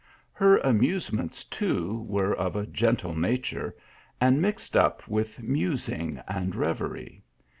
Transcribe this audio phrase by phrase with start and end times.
[0.33, 3.75] Her amusements, too, were of a gentle na ture,
[4.19, 7.21] and mixed up with musing and reverie.